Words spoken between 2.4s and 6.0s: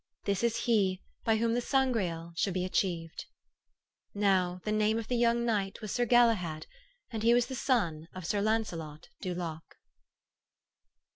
be achieved...." Now, the name of the young knight was